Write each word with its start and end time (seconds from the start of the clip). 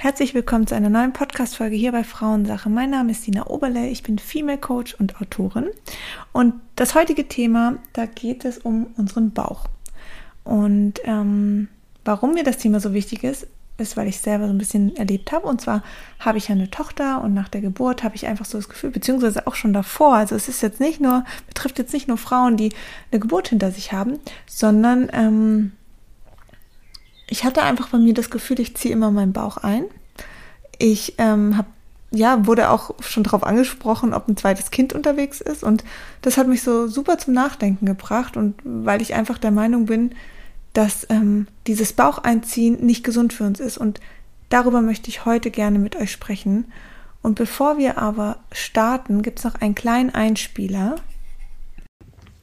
Herzlich 0.00 0.32
willkommen 0.32 0.64
zu 0.64 0.76
einer 0.76 0.90
neuen 0.90 1.12
Podcast-Folge 1.12 1.74
hier 1.74 1.90
bei 1.90 2.04
Frauensache. 2.04 2.70
Mein 2.70 2.90
Name 2.90 3.10
ist 3.10 3.26
Dina 3.26 3.48
Oberle, 3.48 3.88
ich 3.88 4.04
bin 4.04 4.20
Female 4.20 4.56
Coach 4.56 4.94
und 4.94 5.20
Autorin. 5.20 5.70
Und 6.30 6.54
das 6.76 6.94
heutige 6.94 7.26
Thema, 7.26 7.78
da 7.94 8.06
geht 8.06 8.44
es 8.44 8.58
um 8.58 8.94
unseren 8.96 9.32
Bauch. 9.32 9.64
Und 10.44 11.00
ähm, 11.02 11.66
warum 12.04 12.34
mir 12.34 12.44
das 12.44 12.58
Thema 12.58 12.78
so 12.78 12.94
wichtig 12.94 13.24
ist, 13.24 13.48
ist, 13.76 13.96
weil 13.96 14.06
ich 14.06 14.20
selber 14.20 14.46
so 14.46 14.52
ein 14.52 14.58
bisschen 14.58 14.94
erlebt 14.96 15.32
habe. 15.32 15.48
Und 15.48 15.60
zwar 15.60 15.82
habe 16.20 16.38
ich 16.38 16.46
ja 16.46 16.54
eine 16.54 16.70
Tochter 16.70 17.20
und 17.20 17.34
nach 17.34 17.48
der 17.48 17.60
Geburt 17.60 18.04
habe 18.04 18.14
ich 18.14 18.28
einfach 18.28 18.44
so 18.44 18.56
das 18.56 18.68
Gefühl, 18.68 18.90
beziehungsweise 18.90 19.48
auch 19.48 19.56
schon 19.56 19.72
davor, 19.72 20.14
also 20.14 20.36
es 20.36 20.48
ist 20.48 20.62
jetzt 20.62 20.78
nicht 20.78 21.00
nur, 21.00 21.24
betrifft 21.48 21.76
jetzt 21.80 21.92
nicht 21.92 22.06
nur 22.06 22.18
Frauen, 22.18 22.56
die 22.56 22.72
eine 23.10 23.18
Geburt 23.18 23.48
hinter 23.48 23.72
sich 23.72 23.92
haben, 23.92 24.20
sondern 24.46 25.10
ähm, 25.12 25.72
ich 27.28 27.44
hatte 27.44 27.62
einfach 27.62 27.88
bei 27.88 27.98
mir 27.98 28.14
das 28.14 28.30
Gefühl, 28.30 28.60
ich 28.60 28.76
ziehe 28.76 28.94
immer 28.94 29.10
meinen 29.10 29.32
Bauch 29.32 29.58
ein. 29.58 29.84
Ich 30.78 31.14
ähm, 31.18 31.56
habe 31.56 31.68
ja, 32.10 32.46
wurde 32.46 32.70
auch 32.70 32.94
schon 33.00 33.22
darauf 33.22 33.44
angesprochen, 33.44 34.14
ob 34.14 34.28
ein 34.28 34.36
zweites 34.36 34.70
Kind 34.70 34.94
unterwegs 34.94 35.40
ist. 35.40 35.62
Und 35.62 35.84
das 36.22 36.38
hat 36.38 36.48
mich 36.48 36.62
so 36.62 36.86
super 36.86 37.18
zum 37.18 37.34
Nachdenken 37.34 37.84
gebracht. 37.84 38.36
Und 38.36 38.54
weil 38.64 39.02
ich 39.02 39.14
einfach 39.14 39.38
der 39.38 39.50
Meinung 39.50 39.86
bin, 39.86 40.12
dass 40.72 41.06
ähm, 41.10 41.46
dieses 41.66 41.92
Baucheinziehen 41.92 42.84
nicht 42.84 43.04
gesund 43.04 43.32
für 43.32 43.44
uns 43.44 43.60
ist. 43.60 43.76
Und 43.76 44.00
darüber 44.48 44.80
möchte 44.80 45.10
ich 45.10 45.26
heute 45.26 45.50
gerne 45.50 45.78
mit 45.78 45.96
euch 45.96 46.10
sprechen. 46.10 46.72
Und 47.20 47.34
bevor 47.34 47.76
wir 47.76 47.98
aber 47.98 48.38
starten, 48.52 49.22
gibt 49.22 49.40
es 49.40 49.44
noch 49.44 49.56
einen 49.56 49.74
kleinen 49.74 50.10
Einspieler. 50.10 50.96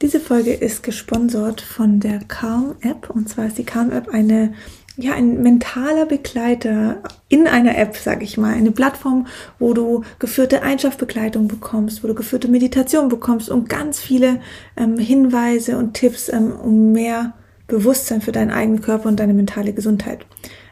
Diese 0.02 0.20
Folge 0.20 0.52
ist 0.52 0.82
gesponsert 0.82 1.60
von 1.60 2.00
der 2.00 2.20
Calm 2.20 2.76
App. 2.82 3.10
Und 3.10 3.28
zwar 3.28 3.46
ist 3.46 3.58
die 3.58 3.64
Calm 3.64 3.90
App 3.90 4.08
eine 4.08 4.52
ja, 4.98 5.12
ein 5.12 5.42
mentaler 5.42 6.06
Begleiter 6.06 7.02
in 7.28 7.46
einer 7.46 7.76
App, 7.76 7.96
sag 7.96 8.22
ich 8.22 8.38
mal, 8.38 8.54
eine 8.54 8.70
Plattform, 8.70 9.26
wo 9.58 9.74
du 9.74 10.04
geführte 10.18 10.62
Einschlafbegleitung 10.62 11.48
bekommst, 11.48 12.02
wo 12.02 12.08
du 12.08 12.14
geführte 12.14 12.48
Meditation 12.48 13.08
bekommst 13.08 13.50
und 13.50 13.68
ganz 13.68 14.00
viele 14.00 14.40
ähm, 14.76 14.96
Hinweise 14.96 15.76
und 15.76 15.94
Tipps, 15.94 16.30
ähm, 16.30 16.52
um 16.52 16.92
mehr 16.92 17.34
Bewusstsein 17.66 18.22
für 18.22 18.32
deinen 18.32 18.50
eigenen 18.50 18.80
Körper 18.80 19.08
und 19.08 19.20
deine 19.20 19.34
mentale 19.34 19.74
Gesundheit 19.74 20.24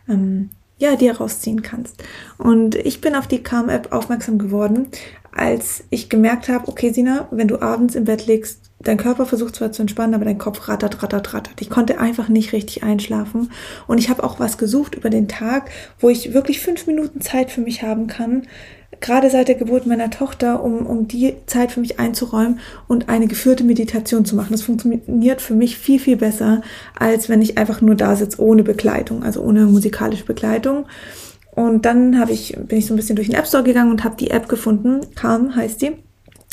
ähm, 0.09 0.49
ja, 0.79 0.97
dir 0.97 1.17
rausziehen 1.17 1.63
kannst. 1.63 2.03
Und 2.39 2.75
ich 2.77 3.01
bin 3.01 3.15
auf 3.15 3.27
die 3.27 3.43
Calm-App 3.43 3.93
aufmerksam 3.93 4.39
geworden, 4.39 4.89
als 5.37 5.85
ich 5.91 6.09
gemerkt 6.09 6.49
habe, 6.49 6.69
okay, 6.69 6.93
Sina, 6.93 7.29
wenn 7.31 7.49
du 7.49 7.61
abends 7.61 7.95
im 7.95 8.05
Bett 8.05 8.27
liegst, 8.27 8.71
dein 8.81 8.99
Körper 8.99 9.27
versucht 9.27 9.57
zwar 9.57 9.73
zu 9.73 9.83
entspannen, 9.83 10.15
aber 10.15 10.25
dein 10.25 10.39
Kopf 10.39 10.69
rattert, 10.69 11.03
rattert, 11.03 11.35
rattert. 11.35 11.61
Ich 11.61 11.71
konnte 11.71 11.99
einfach 11.99 12.29
nicht 12.29 12.53
richtig 12.53 12.83
einschlafen. 12.83 13.51
Und 13.87 13.99
ich 13.99 14.11
habe 14.11 14.23
auch 14.23 14.39
was 14.39 14.59
gesucht 14.59 14.95
über 14.95 15.11
den 15.11 15.27
Tag, 15.27 15.71
wo 15.99 16.09
ich 16.09 16.35
wirklich 16.35 16.61
fünf 16.61 16.87
Minuten 16.87 17.21
Zeit 17.21 17.51
für 17.51 17.63
mich 17.63 17.83
haben 17.83 18.07
kann, 18.07 18.43
gerade 19.01 19.29
seit 19.29 19.49
der 19.49 19.55
Geburt 19.57 19.87
meiner 19.87 20.11
Tochter, 20.11 20.63
um, 20.63 20.87
um 20.87 21.09
die 21.09 21.35
Zeit 21.47 21.73
für 21.73 21.81
mich 21.81 21.99
einzuräumen 21.99 22.61
und 22.87 23.09
eine 23.09 23.27
geführte 23.27 23.65
Meditation 23.65 24.25
zu 24.25 24.37
machen. 24.37 24.53
Das 24.53 24.63
funktioniert 24.63 25.41
für 25.41 25.55
mich 25.55 25.77
viel, 25.79 25.99
viel 25.99 26.17
besser, 26.17 26.63
als 26.99 27.29
wenn 27.29 27.43
ich 27.43 27.59
einfach 27.59 27.81
nur 27.81 27.97
da 27.97 28.15
sitze 28.17 28.41
ohne 28.41 28.63
Begleitung, 28.63 29.25
also 29.25 29.43
ohne 29.43 29.67
musikalische 29.67 30.25
Begleitung. 30.25 30.87
Und 31.55 31.85
dann 31.85 32.19
habe 32.19 32.33
ich, 32.33 32.57
bin 32.57 32.79
ich 32.79 32.87
so 32.87 32.95
ein 32.95 32.97
bisschen 32.97 33.17
durch 33.17 33.29
den 33.29 33.37
App 33.37 33.47
Store 33.47 33.63
gegangen 33.63 33.91
und 33.91 34.05
habe 34.05 34.17
die 34.17 34.31
App 34.31 34.49
gefunden. 34.49 35.01
Calm 35.15 35.55
heißt 35.55 35.83
die 35.83 35.93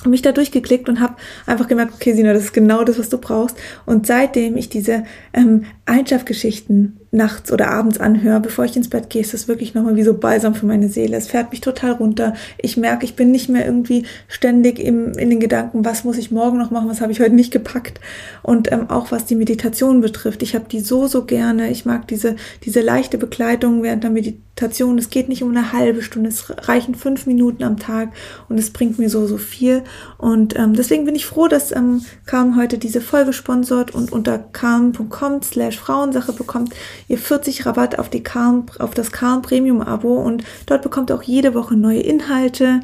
mich 0.09 0.21
da 0.21 0.31
durchgeklickt 0.31 0.89
und 0.89 0.99
habe 0.99 1.15
einfach 1.45 1.67
gemerkt, 1.67 1.93
okay, 1.93 2.13
Sina, 2.13 2.33
das 2.33 2.45
ist 2.45 2.53
genau 2.53 2.83
das, 2.83 2.97
was 2.97 3.09
du 3.09 3.19
brauchst. 3.19 3.55
Und 3.85 4.07
seitdem 4.07 4.57
ich 4.57 4.69
diese 4.69 5.03
ähm, 5.33 5.65
Einschlafgeschichten 5.85 7.00
nachts 7.11 7.51
oder 7.51 7.69
abends 7.69 7.99
anhöre, 7.99 8.39
bevor 8.39 8.63
ich 8.63 8.77
ins 8.77 8.89
Bett 8.89 9.09
gehe, 9.09 9.21
ist 9.21 9.33
das 9.33 9.49
wirklich 9.49 9.73
nochmal 9.73 9.97
wie 9.97 10.03
so 10.03 10.13
balsam 10.13 10.55
für 10.55 10.65
meine 10.65 10.87
Seele. 10.87 11.17
Es 11.17 11.27
fährt 11.27 11.51
mich 11.51 11.59
total 11.59 11.91
runter. 11.91 12.33
Ich 12.57 12.77
merke, 12.77 13.03
ich 13.03 13.17
bin 13.17 13.31
nicht 13.31 13.49
mehr 13.49 13.65
irgendwie 13.65 14.05
ständig 14.29 14.79
im, 14.79 15.11
in 15.17 15.29
den 15.29 15.41
Gedanken, 15.41 15.83
was 15.83 16.05
muss 16.05 16.17
ich 16.17 16.31
morgen 16.31 16.57
noch 16.57 16.71
machen, 16.71 16.89
was 16.89 17.01
habe 17.01 17.11
ich 17.11 17.19
heute 17.19 17.35
nicht 17.35 17.51
gepackt. 17.51 17.99
Und 18.43 18.71
ähm, 18.71 18.89
auch 18.89 19.11
was 19.11 19.25
die 19.25 19.35
Meditation 19.35 19.99
betrifft, 19.99 20.41
ich 20.41 20.55
habe 20.55 20.65
die 20.71 20.79
so, 20.79 21.05
so 21.07 21.25
gerne. 21.25 21.69
Ich 21.69 21.85
mag 21.85 22.07
diese, 22.07 22.37
diese 22.63 22.79
leichte 22.79 23.17
Begleitung 23.17 23.83
während 23.83 24.05
der 24.05 24.11
Meditation. 24.11 24.97
Es 24.97 25.09
geht 25.09 25.27
nicht 25.27 25.43
um 25.43 25.49
eine 25.49 25.73
halbe 25.73 26.03
Stunde, 26.03 26.29
es 26.29 26.45
reichen 26.67 26.95
fünf 26.95 27.25
Minuten 27.25 27.63
am 27.63 27.77
Tag 27.77 28.09
und 28.47 28.57
es 28.57 28.69
bringt 28.69 28.99
mir 28.99 29.09
so, 29.09 29.27
so 29.27 29.37
viel. 29.37 29.83
Und 30.17 30.57
ähm, 30.57 30.75
deswegen 30.75 31.03
bin 31.03 31.15
ich 31.15 31.25
froh, 31.25 31.49
dass 31.49 31.75
ähm, 31.75 32.05
Calm 32.25 32.55
heute 32.55 32.77
diese 32.77 33.01
Folge 33.01 33.33
sponsort 33.33 33.93
und 33.93 34.13
unter 34.13 34.37
calm.com 34.39 35.41
slash 35.41 35.77
Frauensache 35.77 36.31
bekommt 36.31 36.73
ihr 37.11 37.17
40 37.17 37.65
Rabatt 37.65 37.99
auf, 37.99 38.09
die 38.09 38.23
Calm, 38.23 38.65
auf 38.79 38.93
das 38.93 39.11
Calm 39.11 39.41
Premium 39.41 39.81
Abo 39.81 40.15
und 40.15 40.43
dort 40.65 40.81
bekommt 40.81 41.11
ihr 41.11 41.15
auch 41.15 41.23
jede 41.23 41.53
Woche 41.53 41.75
neue 41.75 41.99
Inhalte. 41.99 42.79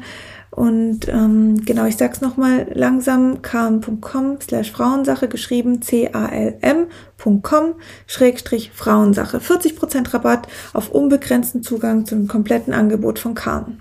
Und 0.50 1.08
ähm, 1.08 1.64
genau, 1.64 1.84
ich 1.84 1.96
sag's 1.96 2.20
nochmal 2.20 2.66
langsam, 2.72 3.42
calm.com 3.42 4.38
slash 4.40 4.72
Frauensache, 4.72 5.28
geschrieben 5.28 5.82
c-a-l-m.com 5.82 7.74
schrägstrich 8.06 8.72
Frauensache. 8.74 9.38
40% 9.38 10.14
Rabatt 10.14 10.48
auf 10.72 10.90
unbegrenzten 10.90 11.62
Zugang 11.62 12.06
zum 12.06 12.26
kompletten 12.28 12.72
Angebot 12.72 13.18
von 13.18 13.34
Calm. 13.34 13.80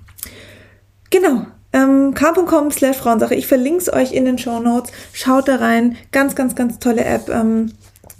Genau, 1.10 1.48
ähm, 1.74 2.14
calm.com 2.14 2.72
slash 2.72 2.98
Frauensache. 2.98 3.36
Ich 3.36 3.48
verlinke 3.48 3.80
es 3.80 3.92
euch 3.92 4.12
in 4.12 4.26
den 4.26 4.38
Show 4.38 4.60
Notes. 4.60 4.92
Schaut 5.14 5.48
da 5.48 5.56
rein. 5.56 5.96
Ganz, 6.12 6.36
ganz, 6.36 6.56
ganz 6.56 6.80
tolle 6.80 7.06
App. 7.06 7.30
Ähm, 7.30 7.72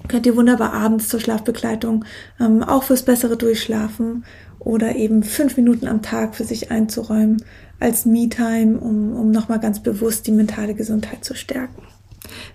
könnt 0.08 0.26
ihr 0.26 0.36
wunderbar 0.36 0.74
abends 0.74 1.10
zur 1.10 1.20
Schlafbegleitung, 1.20 2.06
ähm, 2.40 2.64
auch 2.64 2.84
fürs 2.84 3.04
bessere 3.04 3.38
Durchschlafen 3.38 4.26
oder 4.60 4.96
eben 4.96 5.24
fünf 5.24 5.58
Minuten 5.58 5.88
am 5.88 6.02
Tag 6.02 6.36
für 6.36 6.44
sich 6.44 6.72
einzuräumen 6.72 7.44
als 7.80 8.06
Me-Time, 8.06 8.80
um, 8.80 9.16
um 9.16 9.32
nochmal 9.32 9.60
ganz 9.60 9.82
bewusst 9.82 10.28
die 10.28 10.32
mentale 10.32 10.74
Gesundheit 10.74 11.24
zu 11.24 11.36
stärken. 11.36 11.84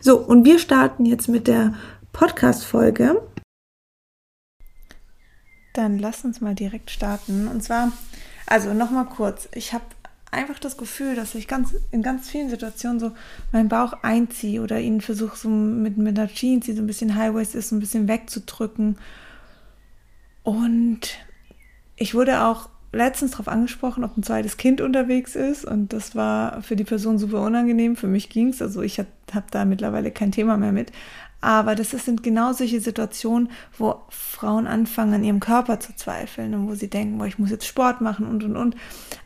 So, 0.01 0.19
und 0.19 0.45
wir 0.45 0.59
starten 0.59 1.07
jetzt 1.07 1.29
mit 1.29 1.47
der 1.47 1.75
Podcast-Folge. 2.13 3.23
Dann 5.75 5.99
lass 5.99 6.25
uns 6.25 6.41
mal 6.41 6.55
direkt 6.55 6.91
starten. 6.91 7.49
Und 7.49 7.63
zwar, 7.63 7.93
also 8.47 8.75
nochmal 8.75 9.07
kurz, 9.07 9.49
ich 9.55 9.73
habe 9.73 9.85
einfach 10.33 10.59
das 10.59 10.77
Gefühl, 10.77 11.15
dass 11.15 11.35
ich 11.35 11.47
ganz 11.47 11.75
in 11.91 12.03
ganz 12.03 12.29
vielen 12.29 12.51
Situationen 12.51 12.99
so 12.99 13.13
meinen 13.53 13.69
Bauch 13.69 13.93
einziehe 14.03 14.63
oder 14.63 14.81
ihn 14.81 15.01
versuche 15.01 15.37
so 15.37 15.49
mit, 15.49 15.99
mit 15.99 16.19
einer 16.19 16.29
Jeans, 16.29 16.65
die 16.65 16.73
so 16.73 16.83
ein 16.83 16.87
bisschen 16.87 17.15
Highways 17.15 17.55
ist, 17.55 17.69
so 17.69 17.77
ein 17.77 17.81
bisschen 17.81 18.09
wegzudrücken. 18.09 18.97
Und 20.43 21.01
ich 21.97 22.15
wurde 22.15 22.43
auch 22.45 22.69
letztens 22.93 23.33
darauf 23.33 23.49
angesprochen, 23.49 24.05
ob 24.05 24.17
ein 24.17 24.23
zweites 24.23 24.57
Kind 24.57 24.81
unterwegs 24.81 25.37
ist. 25.37 25.65
Und 25.65 25.93
das 25.93 26.17
war 26.17 26.63
für 26.63 26.77
die 26.77 26.85
Person 26.85 27.19
super 27.19 27.43
unangenehm. 27.43 27.97
Für 27.97 28.09
mich 28.09 28.29
ging 28.29 28.49
es. 28.49 28.63
Also 28.63 28.83
ich 28.83 28.99
habe 28.99 29.09
hab 29.35 29.51
da 29.51 29.65
mittlerweile 29.65 30.11
kein 30.11 30.33
Thema 30.33 30.57
mehr 30.57 30.73
mit. 30.73 30.93
Aber 31.43 31.75
das 31.75 31.91
sind 31.91 32.23
genau 32.23 32.53
solche 32.53 32.81
Situationen, 32.81 33.51
wo 33.77 33.97
Frauen 34.09 34.69
anfangen, 34.69 35.15
an 35.15 35.25
ihrem 35.25 35.41
Körper 35.41 35.81
zu 35.81 35.95
zweifeln 35.95 36.55
und 36.55 36.69
wo 36.69 36.75
sie 36.75 36.89
denken, 36.89 37.19
boah, 37.19 37.27
ich 37.27 37.39
muss 37.39 37.51
jetzt 37.51 37.67
Sport 37.67 38.01
machen 38.01 38.27
und, 38.27 38.45
und, 38.45 38.57
und. 38.57 38.77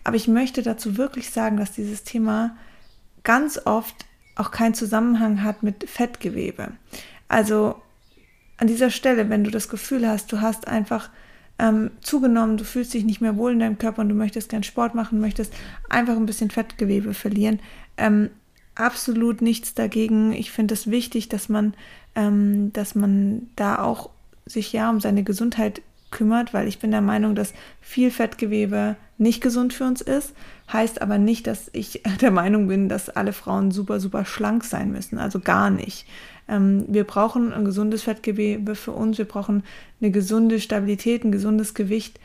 Aber 0.02 0.16
ich 0.16 0.26
möchte 0.26 0.62
dazu 0.62 0.96
wirklich 0.96 1.30
sagen, 1.30 1.58
dass 1.58 1.72
dieses 1.72 2.04
Thema 2.04 2.56
ganz 3.22 3.60
oft 3.66 4.06
auch 4.34 4.50
keinen 4.50 4.72
Zusammenhang 4.72 5.42
hat 5.42 5.62
mit 5.62 5.88
Fettgewebe. 5.88 6.72
Also 7.28 7.76
an 8.56 8.66
dieser 8.66 8.90
Stelle, 8.90 9.28
wenn 9.28 9.44
du 9.44 9.50
das 9.50 9.68
Gefühl 9.68 10.08
hast, 10.08 10.32
du 10.32 10.40
hast 10.40 10.68
einfach 10.68 11.10
ähm, 11.58 11.90
zugenommen, 12.00 12.56
du 12.56 12.64
fühlst 12.64 12.94
dich 12.94 13.04
nicht 13.04 13.20
mehr 13.20 13.36
wohl 13.36 13.52
in 13.52 13.58
deinem 13.58 13.76
Körper 13.76 14.00
und 14.00 14.08
du 14.08 14.14
möchtest 14.14 14.48
gern 14.48 14.62
Sport 14.62 14.94
machen, 14.94 15.20
möchtest 15.20 15.52
einfach 15.90 16.16
ein 16.16 16.26
bisschen 16.26 16.50
Fettgewebe 16.50 17.12
verlieren, 17.12 17.60
ähm, 17.98 18.30
absolut 18.76 19.42
nichts 19.42 19.74
dagegen. 19.74 20.32
Ich 20.32 20.52
finde 20.52 20.74
es 20.74 20.88
wichtig, 20.88 21.28
dass 21.28 21.48
man, 21.48 21.74
ähm, 22.14 22.72
dass 22.72 22.94
man 22.94 23.48
da 23.56 23.82
auch 23.82 24.10
sich 24.44 24.72
ja 24.72 24.88
um 24.90 25.00
seine 25.00 25.24
Gesundheit 25.24 25.82
kümmert, 26.10 26.54
weil 26.54 26.68
ich 26.68 26.78
bin 26.78 26.92
der 26.92 27.00
Meinung, 27.00 27.34
dass 27.34 27.52
viel 27.80 28.10
Fettgewebe 28.10 28.96
nicht 29.18 29.42
gesund 29.42 29.72
für 29.72 29.84
uns 29.84 30.00
ist. 30.00 30.34
Heißt 30.72 31.02
aber 31.02 31.18
nicht, 31.18 31.46
dass 31.46 31.68
ich 31.72 32.02
der 32.20 32.30
Meinung 32.30 32.68
bin, 32.68 32.88
dass 32.88 33.10
alle 33.10 33.32
Frauen 33.32 33.70
super, 33.70 33.98
super 33.98 34.24
schlank 34.24 34.64
sein 34.64 34.92
müssen. 34.92 35.18
Also 35.18 35.40
gar 35.40 35.70
nicht. 35.70 36.06
Ähm, 36.48 36.84
wir 36.88 37.04
brauchen 37.04 37.52
ein 37.52 37.64
gesundes 37.64 38.02
Fettgewebe 38.04 38.74
für 38.74 38.92
uns. 38.92 39.18
Wir 39.18 39.24
brauchen 39.24 39.64
eine 40.00 40.10
gesunde 40.10 40.60
Stabilität, 40.60 41.24
ein 41.24 41.32
gesundes 41.32 41.74
Gewicht, 41.74 42.20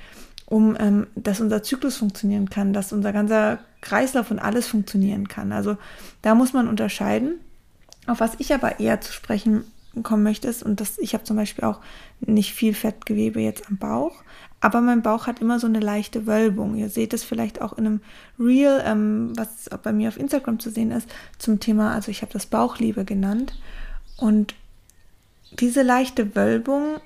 um 0.52 0.76
ähm, 0.78 1.08
dass 1.16 1.40
unser 1.40 1.64
Zyklus 1.64 1.96
funktionieren 1.96 2.50
kann, 2.50 2.74
dass 2.74 2.92
unser 2.92 3.14
ganzer 3.14 3.60
Kreislauf 3.80 4.32
und 4.32 4.40
alles 4.40 4.68
funktionieren 4.68 5.30
kann. 5.30 5.54
Also 5.54 5.78
da 6.22 6.36
muss 6.36 6.52
man 6.52 6.68
unterscheiden. 6.68 7.40
Auf 8.06 8.20
was 8.20 8.34
ich 8.38 8.54
aber 8.54 8.82
eher 8.82 9.00
zu 9.00 9.14
sprechen 9.14 9.64
kommen 10.04 10.24
möchte, 10.24 10.50
ist, 10.50 10.62
und 10.62 10.82
das, 10.82 10.98
ich 10.98 11.14
habe 11.14 11.24
zum 11.24 11.38
Beispiel 11.38 11.64
auch 11.64 11.80
nicht 12.20 12.54
viel 12.54 12.74
Fettgewebe 12.74 13.40
jetzt 13.40 13.70
am 13.70 13.78
Bauch, 13.78 14.24
aber 14.60 14.82
mein 14.82 15.02
Bauch 15.02 15.26
hat 15.26 15.40
immer 15.40 15.58
so 15.58 15.68
eine 15.68 15.80
leichte 15.80 16.28
Wölbung. 16.28 16.76
Ihr 16.76 16.90
seht 16.90 17.14
es 17.14 17.24
vielleicht 17.24 17.62
auch 17.62 17.78
in 17.78 17.86
einem 17.86 18.02
Reel, 18.38 18.82
ähm, 18.86 19.32
was 19.38 19.70
bei 19.82 19.94
mir 19.94 20.10
auf 20.10 20.20
Instagram 20.20 20.60
zu 20.60 20.70
sehen 20.70 20.92
ist, 20.92 21.10
zum 21.38 21.62
Thema, 21.62 21.94
also 21.94 22.12
ich 22.12 22.22
habe 22.24 22.34
das 22.34 22.46
Bauchliebe 22.46 23.06
genannt. 23.06 23.58
Und 24.18 24.54
diese 25.60 25.82
leichte 25.82 26.36
Wölbung 26.36 26.98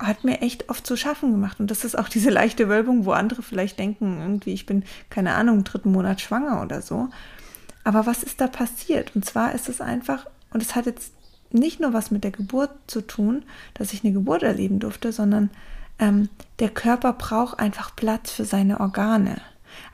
hat 0.00 0.24
mir 0.24 0.40
echt 0.40 0.68
oft 0.70 0.86
zu 0.86 0.96
schaffen 0.96 1.30
gemacht. 1.30 1.60
Und 1.60 1.70
das 1.70 1.84
ist 1.84 1.96
auch 1.96 2.08
diese 2.08 2.30
leichte 2.30 2.68
Wölbung, 2.68 3.04
wo 3.04 3.12
andere 3.12 3.42
vielleicht 3.42 3.78
denken, 3.78 4.20
irgendwie, 4.20 4.52
ich 4.52 4.66
bin, 4.66 4.84
keine 5.10 5.34
Ahnung, 5.34 5.58
im 5.58 5.64
dritten 5.64 5.92
Monat 5.92 6.20
schwanger 6.20 6.62
oder 6.62 6.82
so. 6.82 7.08
Aber 7.84 8.06
was 8.06 8.22
ist 8.22 8.40
da 8.40 8.46
passiert? 8.46 9.14
Und 9.14 9.24
zwar 9.24 9.54
ist 9.54 9.68
es 9.68 9.80
einfach, 9.80 10.26
und 10.52 10.62
es 10.62 10.74
hat 10.74 10.86
jetzt 10.86 11.12
nicht 11.52 11.80
nur 11.80 11.92
was 11.92 12.10
mit 12.10 12.24
der 12.24 12.30
Geburt 12.30 12.70
zu 12.86 13.00
tun, 13.00 13.44
dass 13.74 13.92
ich 13.92 14.04
eine 14.04 14.12
Geburt 14.12 14.42
erleben 14.42 14.78
durfte, 14.78 15.12
sondern 15.12 15.50
ähm, 15.98 16.28
der 16.58 16.70
Körper 16.70 17.12
braucht 17.12 17.58
einfach 17.58 17.94
Platz 17.94 18.30
für 18.30 18.44
seine 18.44 18.80
Organe. 18.80 19.40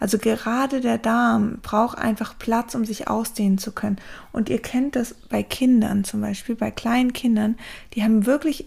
Also 0.00 0.18
gerade 0.18 0.80
der 0.80 0.98
Darm 0.98 1.58
braucht 1.62 1.98
einfach 1.98 2.38
Platz, 2.38 2.74
um 2.74 2.84
sich 2.84 3.08
ausdehnen 3.08 3.58
zu 3.58 3.72
können. 3.72 3.98
Und 4.32 4.48
ihr 4.48 4.60
kennt 4.60 4.96
das 4.96 5.14
bei 5.28 5.42
Kindern 5.42 6.04
zum 6.04 6.20
Beispiel, 6.20 6.54
bei 6.54 6.70
kleinen 6.70 7.12
Kindern, 7.12 7.56
die 7.94 8.02
haben 8.02 8.26
wirklich 8.26 8.66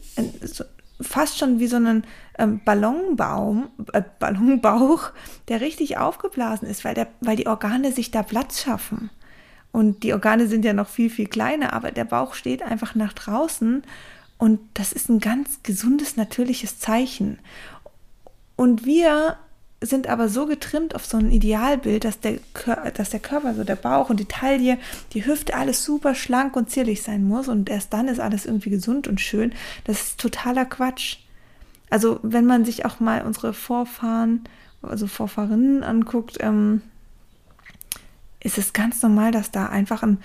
fast 1.02 1.38
schon 1.38 1.60
wie 1.60 1.68
so 1.68 1.78
einen 1.78 2.04
ähm, 2.38 2.62
Ballonbaum, 2.64 3.70
äh, 3.94 4.02
Ballonbauch, 4.20 5.12
der 5.48 5.62
richtig 5.62 5.98
aufgeblasen 5.98 6.68
ist, 6.68 6.84
weil, 6.84 6.94
der, 6.94 7.08
weil 7.22 7.36
die 7.36 7.48
Organe 7.48 7.92
sich 7.92 8.12
da 8.12 8.24
Platz 8.24 8.62
schaffen. 8.62 9.10
Und 9.72 10.04
die 10.04 10.14
Organe 10.14 10.48
sind 10.48 10.66
ja 10.66 10.74
noch 10.74 10.88
viel, 10.88 11.10
viel 11.10 11.28
kleiner, 11.28 11.74
aber 11.74 11.92
der 11.92 12.06
Bauch 12.06 12.34
steht 12.34 12.64
einfach 12.64 12.96
nach 12.96 13.14
draußen 13.14 13.84
und 14.40 14.60
das 14.74 14.94
ist 14.94 15.10
ein 15.10 15.20
ganz 15.20 15.60
gesundes, 15.64 16.16
natürliches 16.16 16.80
Zeichen. 16.80 17.40
Und 18.56 18.86
wir 18.86 19.38
sind 19.82 20.08
aber 20.08 20.28
so 20.28 20.46
getrimmt 20.46 20.94
auf 20.94 21.06
so 21.06 21.18
ein 21.18 21.32
Idealbild, 21.32 22.04
dass 22.04 22.20
der, 22.20 22.40
dass 22.94 23.12
der 23.12 23.20
Körper, 23.20 23.54
so 23.54 23.64
der 23.64 23.78
Bauch 23.78 24.10
und 24.10 24.20
die 24.20 24.26
Taille, 24.26 24.78
die 25.14 25.26
Hüfte, 25.26 25.56
alles 25.56 25.86
super 25.86 26.16
schlank 26.16 26.56
und 26.56 26.70
zierlich 26.70 27.02
sein 27.02 27.26
muss 27.26 27.48
und 27.48 27.70
erst 27.70 27.94
dann 27.94 28.08
ist 28.08 28.20
alles 28.20 28.46
irgendwie 28.46 28.72
gesund 28.72 29.08
und 29.08 29.22
schön. 29.22 29.54
Das 29.86 30.02
ist 30.02 30.20
totaler 30.20 30.66
Quatsch. 30.66 31.18
Also 31.90 32.20
wenn 32.24 32.46
man 32.46 32.66
sich 32.66 32.86
auch 32.86 33.00
mal 33.00 33.26
unsere 33.26 33.54
Vorfahren, 33.54 34.44
also 34.82 35.08
Vorfahrinnen 35.08 35.84
anguckt, 35.84 36.38
ähm, 36.42 36.82
ist 38.42 38.58
es 38.58 38.74
ganz 38.74 39.02
normal, 39.02 39.32
dass 39.32 39.52
da 39.52 39.68
einfach 39.68 40.04
ein, 40.04 40.20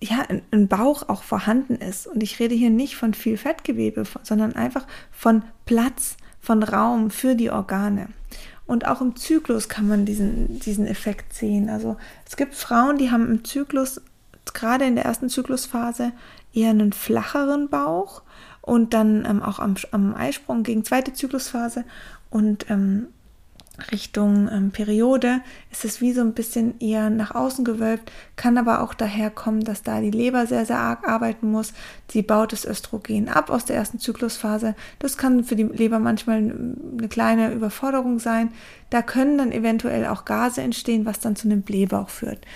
ja, 0.00 0.26
ein 0.50 0.68
Bauch 0.68 1.08
auch 1.08 1.22
vorhanden 1.22 1.76
ist. 1.76 2.06
Und 2.06 2.22
ich 2.22 2.38
rede 2.38 2.54
hier 2.54 2.70
nicht 2.70 2.96
von 2.96 3.14
viel 3.14 3.36
Fettgewebe, 3.36 4.04
sondern 4.22 4.54
einfach 4.54 4.86
von 5.10 5.42
Platz, 5.66 6.16
von 6.40 6.62
Raum 6.62 7.10
für 7.10 7.34
die 7.34 7.50
Organe. 7.50 8.08
Und 8.66 8.86
auch 8.86 9.00
im 9.00 9.16
Zyklus 9.16 9.68
kann 9.68 9.86
man 9.86 10.06
diesen, 10.06 10.58
diesen 10.60 10.86
Effekt 10.86 11.34
sehen. 11.34 11.68
Also 11.68 11.96
es 12.26 12.36
gibt 12.36 12.54
Frauen, 12.54 12.96
die 12.96 13.10
haben 13.10 13.30
im 13.30 13.44
Zyklus, 13.44 14.00
gerade 14.52 14.86
in 14.86 14.94
der 14.94 15.04
ersten 15.04 15.28
Zyklusphase, 15.28 16.12
eher 16.54 16.70
einen 16.70 16.92
flacheren 16.92 17.68
Bauch 17.68 18.22
und 18.62 18.94
dann 18.94 19.26
ähm, 19.26 19.42
auch 19.42 19.58
am, 19.58 19.74
am 19.90 20.14
Eisprung 20.14 20.62
gegen 20.62 20.84
zweite 20.84 21.12
Zyklusphase 21.12 21.84
und 22.30 22.70
ähm, 22.70 23.08
Richtung 23.90 24.48
ähm, 24.52 24.70
Periode 24.70 25.40
ist 25.72 25.84
es 25.84 26.00
wie 26.00 26.12
so 26.12 26.20
ein 26.20 26.32
bisschen 26.32 26.78
eher 26.80 27.10
nach 27.10 27.34
außen 27.34 27.64
gewölbt, 27.64 28.12
kann 28.36 28.56
aber 28.56 28.80
auch 28.80 28.94
daher 28.94 29.30
kommen, 29.30 29.64
dass 29.64 29.82
da 29.82 30.00
die 30.00 30.12
Leber 30.12 30.46
sehr, 30.46 30.64
sehr 30.64 30.78
arg 30.78 31.08
arbeiten 31.08 31.50
muss. 31.50 31.72
Sie 32.08 32.22
baut 32.22 32.52
das 32.52 32.64
Östrogen 32.64 33.28
ab 33.28 33.50
aus 33.50 33.64
der 33.64 33.76
ersten 33.76 33.98
Zyklusphase. 33.98 34.76
Das 35.00 35.16
kann 35.16 35.42
für 35.42 35.56
die 35.56 35.64
Leber 35.64 35.98
manchmal 35.98 36.38
eine 36.38 37.08
kleine 37.08 37.52
Überforderung 37.52 38.20
sein. 38.20 38.52
Da 38.90 39.02
können 39.02 39.38
dann 39.38 39.50
eventuell 39.50 40.06
auch 40.06 40.24
Gase 40.24 40.62
entstehen, 40.62 41.04
was 41.04 41.18
dann 41.18 41.34
zu 41.34 41.48
einem 41.48 41.62
Blähbauch 41.62 42.10
führt 42.10 42.46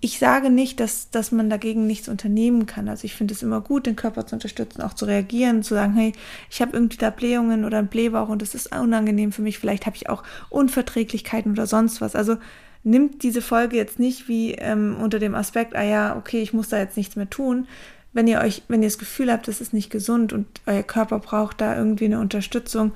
ich 0.00 0.18
sage 0.18 0.48
nicht, 0.50 0.78
dass, 0.78 1.10
dass 1.10 1.32
man 1.32 1.50
dagegen 1.50 1.86
nichts 1.86 2.08
unternehmen 2.08 2.66
kann. 2.66 2.88
Also 2.88 3.04
ich 3.04 3.14
finde 3.14 3.34
es 3.34 3.42
immer 3.42 3.60
gut, 3.60 3.86
den 3.86 3.96
Körper 3.96 4.26
zu 4.26 4.36
unterstützen, 4.36 4.82
auch 4.82 4.94
zu 4.94 5.06
reagieren, 5.06 5.62
zu 5.64 5.74
sagen, 5.74 5.94
hey, 5.94 6.12
ich 6.50 6.60
habe 6.60 6.72
irgendwie 6.72 6.98
da 6.98 7.10
Blähungen 7.10 7.64
oder 7.64 7.78
einen 7.78 7.88
Blähbauch 7.88 8.28
und 8.28 8.40
das 8.40 8.54
ist 8.54 8.74
unangenehm 8.74 9.32
für 9.32 9.42
mich. 9.42 9.58
Vielleicht 9.58 9.86
habe 9.86 9.96
ich 9.96 10.08
auch 10.08 10.22
Unverträglichkeiten 10.50 11.52
oder 11.52 11.66
sonst 11.66 12.00
was. 12.00 12.14
Also 12.14 12.36
nimmt 12.84 13.24
diese 13.24 13.42
Folge 13.42 13.76
jetzt 13.76 13.98
nicht 13.98 14.28
wie 14.28 14.52
ähm, 14.52 14.96
unter 15.00 15.18
dem 15.18 15.34
Aspekt, 15.34 15.74
ah 15.74 15.82
ja, 15.82 16.16
okay, 16.16 16.42
ich 16.42 16.52
muss 16.52 16.68
da 16.68 16.78
jetzt 16.78 16.96
nichts 16.96 17.16
mehr 17.16 17.28
tun. 17.28 17.66
Wenn 18.12 18.28
ihr 18.28 18.40
euch, 18.40 18.62
wenn 18.68 18.82
ihr 18.82 18.88
das 18.88 18.98
Gefühl 18.98 19.32
habt, 19.32 19.48
das 19.48 19.60
ist 19.60 19.72
nicht 19.72 19.90
gesund 19.90 20.32
und 20.32 20.46
euer 20.66 20.84
Körper 20.84 21.18
braucht 21.18 21.60
da 21.60 21.76
irgendwie 21.76 22.04
eine 22.04 22.20
Unterstützung, 22.20 22.92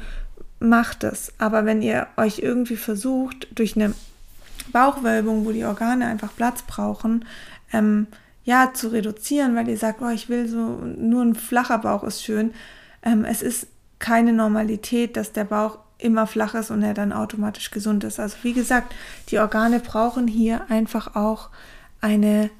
macht 0.60 1.02
es. 1.02 1.32
Aber 1.38 1.64
wenn 1.64 1.82
ihr 1.82 2.06
euch 2.16 2.38
irgendwie 2.38 2.76
versucht, 2.76 3.48
durch 3.54 3.74
eine 3.74 3.92
Bauchwölbung, 4.70 5.44
wo 5.44 5.52
die 5.52 5.64
Organe 5.64 6.06
einfach 6.06 6.34
Platz 6.36 6.62
brauchen, 6.62 7.24
ähm, 7.72 8.06
ja, 8.44 8.72
zu 8.74 8.88
reduzieren, 8.88 9.54
weil 9.54 9.68
ihr 9.68 9.78
sagt, 9.78 10.02
oh, 10.02 10.08
ich 10.08 10.28
will 10.28 10.48
so, 10.48 10.58
nur 10.58 11.22
ein 11.22 11.34
flacher 11.34 11.78
Bauch 11.78 12.02
ist 12.04 12.22
schön. 12.22 12.52
Ähm, 13.02 13.24
es 13.24 13.42
ist 13.42 13.68
keine 13.98 14.32
Normalität, 14.32 15.16
dass 15.16 15.32
der 15.32 15.44
Bauch 15.44 15.78
immer 15.98 16.26
flach 16.26 16.54
ist 16.54 16.70
und 16.70 16.82
er 16.82 16.94
dann 16.94 17.12
automatisch 17.12 17.70
gesund 17.70 18.04
ist. 18.04 18.18
Also 18.18 18.36
wie 18.42 18.52
gesagt, 18.52 18.94
die 19.28 19.38
Organe 19.38 19.78
brauchen 19.78 20.26
hier 20.26 20.68
einfach 20.70 21.14
auch 21.14 21.50
eine, 22.00 22.50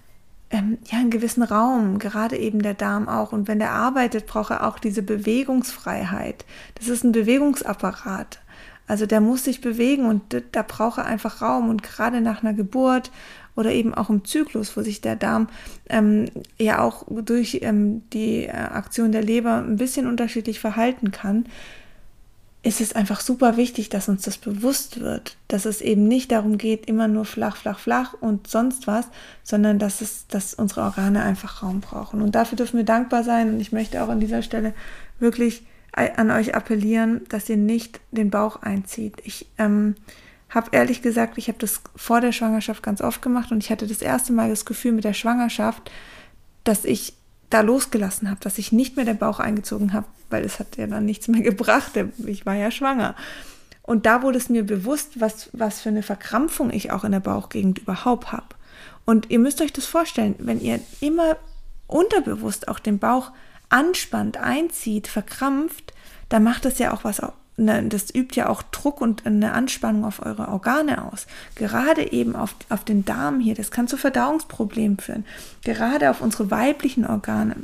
ähm, 0.50 0.78
ja, 0.86 0.98
einen 0.98 1.10
gewissen 1.10 1.42
Raum, 1.42 1.98
gerade 1.98 2.36
eben 2.36 2.62
der 2.62 2.74
Darm 2.74 3.08
auch. 3.08 3.32
Und 3.32 3.48
wenn 3.48 3.58
der 3.58 3.72
arbeitet, 3.72 4.26
braucht 4.26 4.52
er 4.52 4.66
auch 4.66 4.78
diese 4.78 5.02
Bewegungsfreiheit. 5.02 6.44
Das 6.76 6.88
ist 6.88 7.02
ein 7.02 7.12
Bewegungsapparat. 7.12 8.40
Also 8.86 9.06
der 9.06 9.20
muss 9.20 9.44
sich 9.44 9.60
bewegen 9.60 10.06
und 10.06 10.42
da 10.52 10.62
braucht 10.62 10.98
er 10.98 11.06
einfach 11.06 11.40
Raum. 11.40 11.70
Und 11.70 11.82
gerade 11.82 12.20
nach 12.20 12.42
einer 12.42 12.52
Geburt 12.52 13.10
oder 13.54 13.72
eben 13.72 13.94
auch 13.94 14.10
im 14.10 14.24
Zyklus, 14.24 14.76
wo 14.76 14.82
sich 14.82 15.00
der 15.00 15.16
Darm 15.16 15.48
ähm, 15.88 16.26
ja 16.58 16.80
auch 16.80 17.04
durch 17.08 17.60
ähm, 17.62 18.02
die 18.10 18.44
äh, 18.44 18.50
Aktion 18.50 19.12
der 19.12 19.22
Leber 19.22 19.56
ein 19.56 19.76
bisschen 19.76 20.06
unterschiedlich 20.06 20.60
verhalten 20.60 21.10
kann, 21.10 21.46
ist 22.64 22.80
es 22.80 22.94
einfach 22.94 23.20
super 23.20 23.56
wichtig, 23.56 23.88
dass 23.88 24.08
uns 24.08 24.22
das 24.22 24.38
bewusst 24.38 25.00
wird, 25.00 25.36
dass 25.48 25.64
es 25.64 25.80
eben 25.80 26.06
nicht 26.06 26.30
darum 26.30 26.58
geht, 26.58 26.86
immer 26.86 27.08
nur 27.08 27.24
flach, 27.24 27.56
flach, 27.56 27.80
flach 27.80 28.14
und 28.20 28.46
sonst 28.46 28.86
was, 28.86 29.06
sondern 29.42 29.80
dass 29.80 30.00
es, 30.00 30.28
dass 30.28 30.54
unsere 30.54 30.82
Organe 30.82 31.22
einfach 31.22 31.62
Raum 31.62 31.80
brauchen. 31.80 32.22
Und 32.22 32.36
dafür 32.36 32.56
dürfen 32.56 32.76
wir 32.76 32.84
dankbar 32.84 33.24
sein. 33.24 33.48
Und 33.52 33.60
ich 33.60 33.72
möchte 33.72 34.02
auch 34.02 34.08
an 34.08 34.20
dieser 34.20 34.42
Stelle 34.42 34.74
wirklich 35.18 35.64
an 35.92 36.30
euch 36.30 36.54
appellieren, 36.54 37.22
dass 37.28 37.48
ihr 37.48 37.56
nicht 37.56 38.00
den 38.10 38.30
Bauch 38.30 38.62
einzieht. 38.62 39.16
Ich 39.24 39.46
ähm, 39.58 39.94
habe 40.48 40.70
ehrlich 40.72 41.02
gesagt, 41.02 41.38
ich 41.38 41.48
habe 41.48 41.58
das 41.58 41.82
vor 41.96 42.20
der 42.20 42.32
Schwangerschaft 42.32 42.82
ganz 42.82 43.00
oft 43.00 43.22
gemacht 43.22 43.52
und 43.52 43.62
ich 43.62 43.70
hatte 43.70 43.86
das 43.86 44.02
erste 44.02 44.32
Mal 44.32 44.48
das 44.50 44.64
Gefühl 44.64 44.92
mit 44.92 45.04
der 45.04 45.12
Schwangerschaft, 45.12 45.90
dass 46.64 46.84
ich 46.84 47.14
da 47.50 47.60
losgelassen 47.60 48.30
habe, 48.30 48.40
dass 48.40 48.58
ich 48.58 48.72
nicht 48.72 48.96
mehr 48.96 49.04
den 49.04 49.18
Bauch 49.18 49.38
eingezogen 49.38 49.92
habe, 49.92 50.06
weil 50.30 50.44
es 50.44 50.58
hat 50.58 50.76
ja 50.76 50.86
dann 50.86 51.04
nichts 51.04 51.28
mehr 51.28 51.40
gebracht. 51.42 51.92
Ich 52.26 52.46
war 52.46 52.54
ja 52.54 52.70
schwanger. 52.70 53.14
Und 53.82 54.06
da 54.06 54.22
wurde 54.22 54.38
es 54.38 54.48
mir 54.48 54.64
bewusst, 54.64 55.20
was, 55.20 55.50
was 55.52 55.80
für 55.80 55.88
eine 55.88 56.02
Verkrampfung 56.02 56.70
ich 56.70 56.92
auch 56.92 57.04
in 57.04 57.12
der 57.12 57.20
Bauchgegend 57.20 57.80
überhaupt 57.80 58.32
habe. 58.32 58.46
Und 59.04 59.30
ihr 59.30 59.38
müsst 59.38 59.60
euch 59.60 59.72
das 59.72 59.86
vorstellen, 59.86 60.36
wenn 60.38 60.60
ihr 60.60 60.80
immer 61.00 61.36
unterbewusst 61.88 62.68
auch 62.68 62.78
den 62.78 62.98
Bauch 62.98 63.32
anspannt, 63.72 64.36
einzieht, 64.36 65.08
verkrampft, 65.08 65.92
dann 66.28 66.44
macht 66.44 66.64
das 66.64 66.78
ja 66.78 66.92
auch 66.92 67.04
was, 67.04 67.20
ne, 67.56 67.82
das 67.88 68.14
übt 68.14 68.36
ja 68.36 68.48
auch 68.48 68.62
Druck 68.62 69.00
und 69.00 69.26
eine 69.26 69.52
Anspannung 69.52 70.04
auf 70.04 70.24
eure 70.24 70.48
Organe 70.48 71.04
aus. 71.04 71.26
Gerade 71.54 72.12
eben 72.12 72.36
auf, 72.36 72.54
auf 72.68 72.84
den 72.84 73.04
Darm 73.04 73.40
hier, 73.40 73.54
das 73.54 73.70
kann 73.70 73.88
zu 73.88 73.96
Verdauungsproblemen 73.96 74.98
führen. 74.98 75.24
Gerade 75.64 76.10
auf 76.10 76.20
unsere 76.20 76.50
weiblichen 76.50 77.06
Organe. 77.06 77.56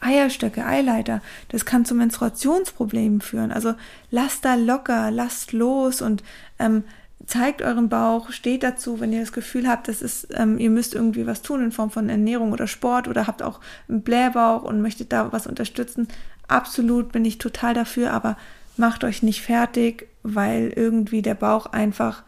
Eierstöcke, 0.00 0.64
Eileiter, 0.64 1.22
das 1.48 1.64
kann 1.64 1.84
zu 1.84 1.94
Menstruationsproblemen 1.94 3.20
führen. 3.20 3.50
Also 3.50 3.74
lasst 4.10 4.44
da 4.44 4.54
locker, 4.54 5.10
lasst 5.10 5.52
los 5.52 6.02
und 6.02 6.22
ähm, 6.58 6.84
zeigt 7.24 7.62
euren 7.62 7.88
Bauch, 7.88 8.30
steht 8.30 8.62
dazu, 8.62 9.00
wenn 9.00 9.12
ihr 9.12 9.20
das 9.20 9.32
Gefühl 9.32 9.68
habt, 9.68 9.88
das 9.88 10.02
ist, 10.02 10.28
ähm, 10.34 10.58
ihr 10.58 10.70
müsst 10.70 10.94
irgendwie 10.94 11.26
was 11.26 11.42
tun 11.42 11.62
in 11.62 11.72
Form 11.72 11.90
von 11.90 12.08
Ernährung 12.08 12.52
oder 12.52 12.66
Sport 12.66 13.08
oder 13.08 13.26
habt 13.26 13.42
auch 13.42 13.60
einen 13.88 14.02
Blähbauch 14.02 14.62
und 14.62 14.82
möchtet 14.82 15.12
da 15.12 15.32
was 15.32 15.46
unterstützen. 15.46 16.08
Absolut 16.46 17.12
bin 17.12 17.24
ich 17.24 17.38
total 17.38 17.74
dafür, 17.74 18.12
aber 18.12 18.36
macht 18.76 19.02
euch 19.02 19.22
nicht 19.22 19.42
fertig, 19.42 20.08
weil 20.22 20.72
irgendwie 20.74 21.22
der 21.22 21.34
Bauch 21.34 21.66
einfach 21.66 22.22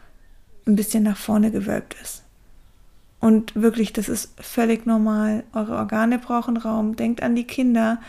ein 0.65 0.75
bisschen 0.75 1.03
nach 1.03 1.17
vorne 1.17 1.51
gewölbt 1.51 1.95
ist. 2.01 2.23
Und 3.19 3.55
wirklich, 3.55 3.93
das 3.93 4.09
ist 4.09 4.33
völlig 4.41 4.85
normal. 4.85 5.43
Eure 5.53 5.75
Organe 5.75 6.19
brauchen 6.19 6.57
Raum. 6.57 6.95
Denkt 6.95 7.21
an 7.21 7.35
die 7.35 7.45
Kinder, 7.45 7.99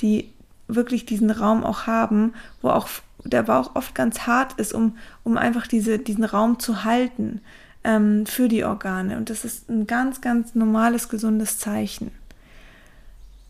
die 0.00 0.30
wirklich 0.68 1.06
diesen 1.06 1.30
Raum 1.30 1.64
auch 1.64 1.86
haben, 1.86 2.34
wo 2.62 2.68
auch 2.68 2.88
der 3.24 3.42
Bauch 3.42 3.74
oft 3.74 3.94
ganz 3.94 4.20
hart 4.26 4.54
ist, 4.54 4.72
um, 4.72 4.96
um 5.24 5.36
einfach 5.36 5.66
diese, 5.66 5.98
diesen 5.98 6.24
Raum 6.24 6.58
zu 6.60 6.84
halten 6.84 7.40
ähm, 7.84 8.26
für 8.26 8.48
die 8.48 8.64
Organe. 8.64 9.16
Und 9.16 9.30
das 9.30 9.44
ist 9.44 9.68
ein 9.68 9.86
ganz, 9.86 10.20
ganz 10.20 10.54
normales, 10.54 11.08
gesundes 11.08 11.58
Zeichen. 11.58 12.10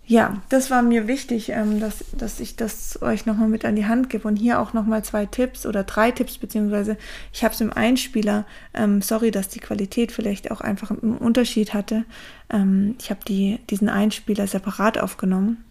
Ja, 0.06 0.40
das 0.48 0.70
war 0.70 0.80
mir 0.80 1.06
wichtig, 1.06 1.50
ähm, 1.50 1.80
dass, 1.80 2.02
dass 2.16 2.40
ich 2.40 2.56
das 2.56 3.02
euch 3.02 3.26
nochmal 3.26 3.48
mit 3.48 3.66
an 3.66 3.76
die 3.76 3.84
Hand 3.84 4.08
gebe. 4.08 4.26
Und 4.26 4.36
hier 4.36 4.58
auch 4.58 4.72
nochmal 4.72 5.04
zwei 5.04 5.26
Tipps 5.26 5.66
oder 5.66 5.84
drei 5.84 6.12
Tipps, 6.12 6.38
beziehungsweise 6.38 6.96
ich 7.30 7.44
habe 7.44 7.52
es 7.52 7.60
im 7.60 7.72
Einspieler. 7.74 8.46
Ähm, 8.72 9.02
sorry, 9.02 9.30
dass 9.30 9.48
die 9.48 9.60
Qualität 9.60 10.10
vielleicht 10.10 10.50
auch 10.50 10.62
einfach 10.62 10.90
einen 10.90 11.18
Unterschied 11.18 11.74
hatte. 11.74 12.04
Ähm, 12.48 12.94
ich 12.98 13.10
habe 13.10 13.20
die, 13.28 13.58
diesen 13.68 13.90
Einspieler 13.90 14.46
separat 14.46 14.96
aufgenommen 14.96 15.62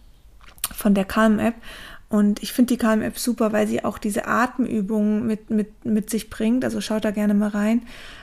von 0.74 0.94
der 0.94 1.04
Calm-App 1.04 1.54
Und 2.10 2.42
ich 2.42 2.54
finde 2.54 2.74
die 2.74 2.78
KM-App 2.78 3.18
super, 3.18 3.52
weil 3.52 3.68
sie 3.68 3.84
auch 3.84 3.98
diese 3.98 4.26
Atemübungen 4.26 5.26
mit, 5.26 5.50
mit, 5.50 5.84
mit 5.84 6.08
sich 6.08 6.30
bringt. 6.30 6.64
Also 6.64 6.80
schaut 6.80 7.04
da 7.04 7.10
gerne 7.10 7.34
mal 7.34 7.50
rein. 7.50 7.82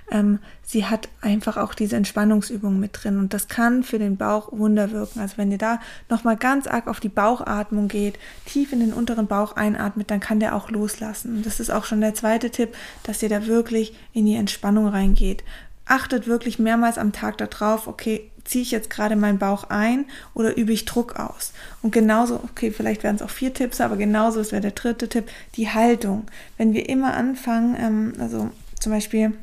Ähm, 0.09 0.39
sie 0.63 0.85
hat 0.85 1.07
einfach 1.21 1.57
auch 1.57 1.75
diese 1.75 1.95
Entspannungsübungen 1.95 2.79
mit 2.79 2.91
drin 2.93 3.19
und 3.19 3.33
das 3.33 3.47
kann 3.47 3.83
für 3.83 3.99
den 3.99 4.17
Bauch 4.17 4.51
Wunder 4.51 4.91
wirken. 4.91 5.19
Also 5.19 5.37
wenn 5.37 5.51
ihr 5.51 5.59
da 5.59 5.79
nochmal 6.09 6.35
ganz 6.35 6.65
arg 6.65 6.87
auf 6.87 6.99
die 6.99 7.09
Bauchatmung 7.09 7.87
geht, 7.87 8.17
tief 8.45 8.71
in 8.73 8.79
den 8.79 8.93
unteren 8.93 9.27
Bauch 9.27 9.55
einatmet, 9.55 10.09
dann 10.09 10.19
kann 10.19 10.39
der 10.39 10.55
auch 10.55 10.69
loslassen. 10.69 11.37
Und 11.37 11.45
das 11.45 11.59
ist 11.59 11.71
auch 11.71 11.85
schon 11.85 12.01
der 12.01 12.15
zweite 12.15 12.49
Tipp, 12.49 12.75
dass 13.03 13.21
ihr 13.21 13.29
da 13.29 13.45
wirklich 13.45 13.95
in 14.13 14.25
die 14.25 14.35
Entspannung 14.35 14.87
reingeht. 14.87 15.43
Achtet 15.85 16.25
wirklich 16.25 16.57
mehrmals 16.57 16.97
am 16.97 17.13
Tag 17.13 17.37
darauf, 17.37 17.87
okay, 17.87 18.31
ziehe 18.45 18.61
ich 18.61 18.71
jetzt 18.71 18.89
gerade 18.89 19.15
meinen 19.15 19.39
Bauch 19.39 19.65
ein 19.69 20.05
oder 20.33 20.55
übe 20.57 20.71
ich 20.71 20.85
Druck 20.85 21.19
aus? 21.19 21.51
Und 21.81 21.91
genauso, 21.91 22.35
okay, 22.43 22.71
vielleicht 22.71 23.03
wären 23.03 23.17
es 23.17 23.21
auch 23.21 23.29
vier 23.29 23.53
Tipps, 23.53 23.81
aber 23.81 23.97
genauso, 23.97 24.39
wäre 24.51 24.61
der 24.61 24.71
dritte 24.71 25.09
Tipp, 25.09 25.29
die 25.55 25.69
Haltung. 25.69 26.27
Wenn 26.57 26.73
wir 26.73 26.87
immer 26.87 27.15
anfangen, 27.15 27.75
ähm, 27.79 28.13
also 28.19 28.49
zum 28.79 28.91
Beispiel, 28.91 29.33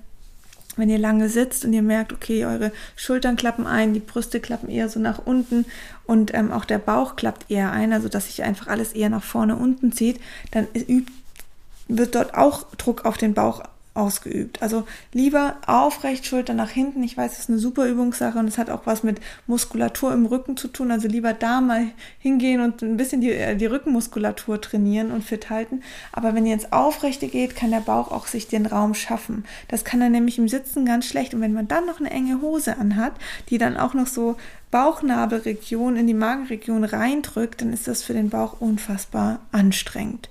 wenn 0.76 0.88
ihr 0.88 0.98
lange 0.98 1.28
sitzt 1.28 1.64
und 1.64 1.72
ihr 1.72 1.82
merkt, 1.82 2.12
okay, 2.12 2.46
eure 2.46 2.72
Schultern 2.96 3.36
klappen 3.36 3.66
ein, 3.66 3.92
die 3.92 4.00
Brüste 4.00 4.40
klappen 4.40 4.70
eher 4.70 4.88
so 4.88 5.00
nach 5.00 5.18
unten 5.24 5.66
und 6.06 6.32
ähm, 6.32 6.50
auch 6.50 6.64
der 6.64 6.78
Bauch 6.78 7.16
klappt 7.16 7.50
eher 7.50 7.72
ein, 7.72 7.92
also 7.92 8.08
dass 8.08 8.26
sich 8.26 8.42
einfach 8.42 8.68
alles 8.68 8.92
eher 8.92 9.10
nach 9.10 9.22
vorne 9.22 9.56
unten 9.56 9.92
zieht, 9.92 10.20
dann 10.52 10.66
übt, 10.74 11.12
wird 11.88 12.14
dort 12.14 12.34
auch 12.34 12.64
Druck 12.78 13.04
auf 13.04 13.18
den 13.18 13.34
Bauch 13.34 13.62
ausgeübt. 13.94 14.62
Also 14.62 14.84
lieber 15.12 15.56
aufrecht, 15.66 16.26
Schulter 16.26 16.54
nach 16.54 16.70
hinten. 16.70 17.02
Ich 17.02 17.16
weiß, 17.16 17.32
das 17.32 17.40
ist 17.40 17.50
eine 17.50 17.58
super 17.58 17.86
Übungssache 17.86 18.38
und 18.38 18.48
es 18.48 18.56
hat 18.56 18.70
auch 18.70 18.86
was 18.86 19.02
mit 19.02 19.20
Muskulatur 19.46 20.12
im 20.12 20.24
Rücken 20.24 20.56
zu 20.56 20.68
tun. 20.68 20.90
Also 20.90 21.08
lieber 21.08 21.34
da 21.34 21.60
mal 21.60 21.86
hingehen 22.18 22.60
und 22.62 22.82
ein 22.82 22.96
bisschen 22.96 23.20
die, 23.20 23.32
äh, 23.32 23.56
die 23.56 23.66
Rückenmuskulatur 23.66 24.60
trainieren 24.60 25.10
und 25.10 25.24
fit 25.24 25.50
halten. 25.50 25.82
Aber 26.12 26.34
wenn 26.34 26.46
ihr 26.46 26.54
ins 26.54 26.72
Aufrechte 26.72 27.28
geht, 27.28 27.54
kann 27.54 27.70
der 27.70 27.80
Bauch 27.80 28.10
auch 28.10 28.26
sich 28.26 28.48
den 28.48 28.66
Raum 28.66 28.94
schaffen. 28.94 29.44
Das 29.68 29.84
kann 29.84 30.00
er 30.00 30.08
nämlich 30.08 30.38
im 30.38 30.48
Sitzen 30.48 30.86
ganz 30.86 31.06
schlecht. 31.06 31.34
Und 31.34 31.42
wenn 31.42 31.52
man 31.52 31.68
dann 31.68 31.86
noch 31.86 32.00
eine 32.00 32.10
enge 32.10 32.40
Hose 32.40 32.78
anhat, 32.78 33.12
die 33.50 33.58
dann 33.58 33.76
auch 33.76 33.92
noch 33.92 34.06
so 34.06 34.36
Bauchnabelregion 34.70 35.96
in 35.96 36.06
die 36.06 36.14
Magenregion 36.14 36.84
reindrückt, 36.84 37.60
dann 37.60 37.74
ist 37.74 37.88
das 37.88 38.02
für 38.02 38.14
den 38.14 38.30
Bauch 38.30 38.58
unfassbar 38.58 39.40
anstrengend. 39.52 40.30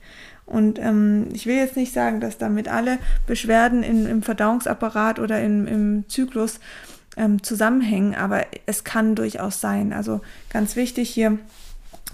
Und 0.51 0.79
ähm, 0.79 1.29
ich 1.33 1.45
will 1.45 1.55
jetzt 1.55 1.77
nicht 1.77 1.93
sagen, 1.93 2.19
dass 2.19 2.37
damit 2.37 2.67
alle 2.67 2.97
Beschwerden 3.25 3.83
in, 3.83 4.05
im 4.05 4.21
Verdauungsapparat 4.21 5.19
oder 5.19 5.41
in, 5.41 5.65
im 5.65 6.09
Zyklus 6.09 6.59
ähm, 7.15 7.41
zusammenhängen, 7.41 8.15
aber 8.15 8.45
es 8.65 8.83
kann 8.83 9.15
durchaus 9.15 9.61
sein. 9.61 9.93
Also 9.93 10.21
ganz 10.49 10.75
wichtig 10.75 11.09
hier 11.09 11.37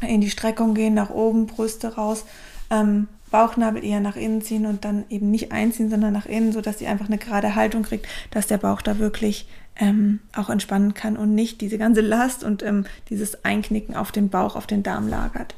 in 0.02 0.22
die 0.22 0.30
Streckung 0.30 0.76
gehen, 0.76 0.94
nach 0.94 1.10
oben, 1.10 1.48
Brüste 1.48 1.96
raus, 1.96 2.26
ähm, 2.70 3.08
Bauchnabel 3.32 3.84
eher 3.84 4.00
nach 4.00 4.16
innen 4.16 4.42
ziehen 4.42 4.66
und 4.66 4.86
dann 4.86 5.06
eben 5.10 5.32
nicht 5.32 5.52
einziehen, 5.52 5.90
sondern 5.90 6.14
nach 6.14 6.28
innen, 6.28 6.54
sodass 6.54 6.80
sie 6.80 6.88
einfach 6.88 7.08
eine 7.08 7.18
gerade 7.18 7.56
Haltung 7.56 7.84
kriegt, 7.84 8.08
dass 8.32 8.48
der 8.48 8.58
Bauch 8.58 8.82
da 8.82 9.00
wirklich 9.00 9.48
ähm, 9.76 10.20
auch 10.36 10.50
entspannen 10.50 10.94
kann 10.94 11.18
und 11.18 11.36
nicht 11.36 11.62
diese 11.62 11.78
ganze 11.78 12.02
Last 12.02 12.44
und 12.44 12.64
ähm, 12.64 12.86
dieses 13.10 13.44
Einknicken 13.44 13.96
auf 13.96 14.12
den 14.12 14.30
Bauch, 14.30 14.56
auf 14.56 14.68
den 14.68 14.84
Darm 14.84 15.08
lagert. 15.08 15.56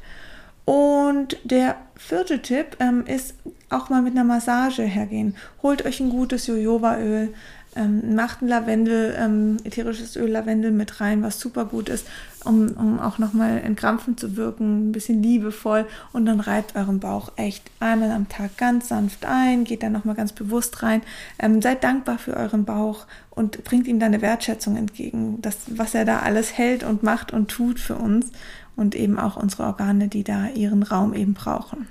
Und 0.64 1.38
der 1.44 1.76
vierte 1.96 2.42
Tipp 2.42 2.76
ähm, 2.80 3.04
ist 3.06 3.34
auch 3.70 3.88
mal 3.88 4.02
mit 4.02 4.12
einer 4.12 4.24
Massage 4.24 4.82
hergehen. 4.82 5.36
Holt 5.62 5.84
euch 5.84 6.00
ein 6.00 6.10
gutes 6.10 6.46
Jojobaöl, 6.46 7.32
ähm, 7.76 8.14
macht 8.14 8.42
ein 8.42 8.48
Lavendel, 8.48 9.14
ähm, 9.16 9.58
ätherisches 9.64 10.16
Öl 10.16 10.30
Lavendel 10.30 10.72
mit 10.72 11.00
rein, 11.00 11.22
was 11.22 11.38
super 11.38 11.64
gut 11.64 11.88
ist, 11.88 12.06
um, 12.44 12.72
um 12.72 12.98
auch 12.98 13.18
nochmal 13.18 13.58
entkrampfend 13.58 14.18
zu 14.18 14.36
wirken, 14.36 14.88
ein 14.88 14.92
bisschen 14.92 15.22
liebevoll 15.22 15.86
und 16.12 16.26
dann 16.26 16.40
reibt 16.40 16.74
euren 16.74 16.98
Bauch 16.98 17.32
echt 17.36 17.70
einmal 17.78 18.10
am 18.10 18.28
Tag 18.28 18.56
ganz 18.56 18.88
sanft 18.88 19.24
ein, 19.24 19.64
geht 19.64 19.82
dann 19.82 19.92
nochmal 19.92 20.16
ganz 20.16 20.32
bewusst 20.32 20.82
rein. 20.82 21.02
Ähm, 21.38 21.62
seid 21.62 21.84
dankbar 21.84 22.18
für 22.18 22.36
euren 22.36 22.64
Bauch 22.64 23.06
und 23.40 23.64
bringt 23.64 23.86
ihm 23.88 23.98
da 23.98 24.06
eine 24.06 24.20
Wertschätzung 24.20 24.76
entgegen, 24.76 25.40
das, 25.40 25.56
was 25.66 25.94
er 25.94 26.04
da 26.04 26.20
alles 26.20 26.56
hält 26.56 26.84
und 26.84 27.02
macht 27.02 27.32
und 27.32 27.50
tut 27.50 27.80
für 27.80 27.96
uns 27.96 28.30
und 28.76 28.94
eben 28.94 29.18
auch 29.18 29.36
unsere 29.36 29.64
Organe, 29.64 30.08
die 30.08 30.24
da 30.24 30.48
ihren 30.48 30.82
Raum 30.82 31.14
eben 31.14 31.32
brauchen. 31.32 31.88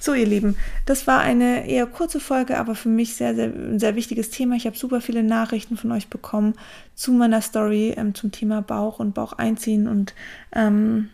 So, 0.00 0.14
ihr 0.14 0.26
Lieben, 0.26 0.56
das 0.86 1.06
war 1.06 1.20
eine 1.20 1.68
eher 1.68 1.86
kurze 1.86 2.18
Folge, 2.18 2.58
aber 2.58 2.74
für 2.74 2.88
mich 2.88 3.14
sehr, 3.14 3.34
sehr, 3.34 3.52
sehr 3.76 3.94
wichtiges 3.94 4.30
Thema. 4.30 4.56
Ich 4.56 4.66
habe 4.66 4.76
super 4.76 5.02
viele 5.02 5.22
Nachrichten 5.22 5.76
von 5.76 5.92
euch 5.92 6.08
bekommen 6.08 6.54
zu 6.94 7.12
meiner 7.12 7.42
Story 7.42 7.94
ähm, 7.96 8.14
zum 8.14 8.32
Thema 8.32 8.62
Bauch 8.62 8.98
und 8.98 9.14
Bauch 9.14 9.34
einziehen 9.34 9.86
und 9.86 10.14
ähm, 10.54 11.10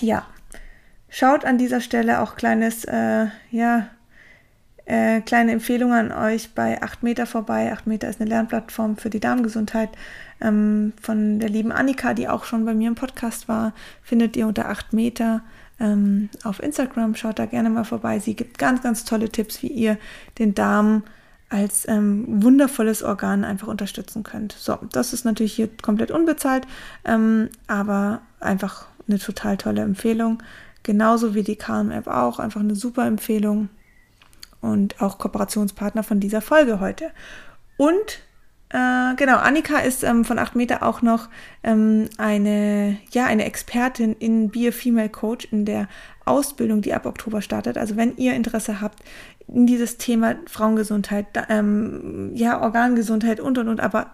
ja, 0.00 0.26
schaut 1.08 1.46
an 1.46 1.56
dieser 1.56 1.80
Stelle 1.80 2.20
auch 2.20 2.36
kleines, 2.36 2.84
äh, 2.84 3.26
ja, 3.50 3.88
äh, 4.84 5.20
kleine 5.20 5.52
Empfehlung 5.52 5.92
an 5.92 6.12
euch 6.12 6.54
bei 6.54 6.82
8 6.82 7.02
Meter 7.02 7.26
vorbei. 7.26 7.72
8 7.72 7.86
Meter 7.86 8.08
ist 8.08 8.20
eine 8.20 8.28
Lernplattform 8.28 8.96
für 8.96 9.10
die 9.10 9.20
Darmgesundheit 9.20 9.90
ähm, 10.40 10.92
von 11.00 11.38
der 11.38 11.48
lieben 11.48 11.72
Annika, 11.72 12.14
die 12.14 12.28
auch 12.28 12.44
schon 12.44 12.64
bei 12.64 12.74
mir 12.74 12.88
im 12.88 12.94
Podcast 12.94 13.48
war. 13.48 13.72
Findet 14.02 14.36
ihr 14.36 14.46
unter 14.46 14.68
8 14.68 14.92
Meter 14.92 15.42
ähm, 15.78 16.30
auf 16.42 16.62
Instagram. 16.62 17.14
Schaut 17.14 17.38
da 17.38 17.46
gerne 17.46 17.70
mal 17.70 17.84
vorbei. 17.84 18.18
Sie 18.18 18.34
gibt 18.34 18.58
ganz, 18.58 18.82
ganz 18.82 19.04
tolle 19.04 19.30
Tipps, 19.30 19.62
wie 19.62 19.68
ihr 19.68 19.98
den 20.38 20.54
Darm 20.54 21.04
als 21.48 21.86
ähm, 21.86 22.42
wundervolles 22.42 23.02
Organ 23.02 23.44
einfach 23.44 23.68
unterstützen 23.68 24.22
könnt. 24.22 24.52
So, 24.52 24.78
das 24.92 25.12
ist 25.12 25.24
natürlich 25.24 25.52
hier 25.52 25.68
komplett 25.82 26.10
unbezahlt, 26.10 26.66
ähm, 27.04 27.50
aber 27.66 28.22
einfach 28.40 28.86
eine 29.06 29.18
total 29.18 29.58
tolle 29.58 29.82
Empfehlung. 29.82 30.42
Genauso 30.82 31.34
wie 31.34 31.42
die 31.42 31.56
Calm-App 31.56 32.08
auch, 32.08 32.38
einfach 32.38 32.60
eine 32.60 32.74
super 32.74 33.06
Empfehlung 33.06 33.68
und 34.62 35.02
auch 35.02 35.18
Kooperationspartner 35.18 36.02
von 36.02 36.20
dieser 36.20 36.40
Folge 36.40 36.80
heute. 36.80 37.10
Und 37.76 38.20
äh, 38.70 39.14
genau, 39.16 39.36
Annika 39.36 39.80
ist 39.80 40.02
ähm, 40.02 40.24
von 40.24 40.38
8 40.38 40.56
Meter 40.56 40.82
auch 40.82 41.02
noch 41.02 41.28
ähm, 41.62 42.08
eine, 42.16 42.96
ja, 43.10 43.26
eine 43.26 43.44
Expertin 43.44 44.14
in 44.18 44.48
Be 44.50 44.72
Female 44.72 45.10
Coach 45.10 45.46
in 45.50 45.66
der 45.66 45.88
Ausbildung, 46.24 46.80
die 46.80 46.94
ab 46.94 47.04
Oktober 47.04 47.42
startet. 47.42 47.76
Also 47.76 47.96
wenn 47.96 48.16
ihr 48.16 48.34
Interesse 48.34 48.80
habt 48.80 49.00
in 49.46 49.66
dieses 49.66 49.98
Thema 49.98 50.36
Frauengesundheit, 50.46 51.26
ähm, 51.50 52.30
ja, 52.34 52.62
Organgesundheit 52.62 53.40
und 53.40 53.58
und 53.58 53.68
und, 53.68 53.80
aber 53.80 54.12